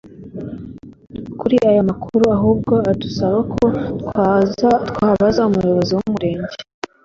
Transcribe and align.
Kuri 1.39 1.55
aya 1.69 1.81
makuru 1.89 2.23
ahubwo 2.37 2.73
adusaba 2.91 3.37
ko 3.53 3.63
twabaza 4.01 5.41
ubuyobozi 5.49 5.91
bw’umurenge. 5.97 6.55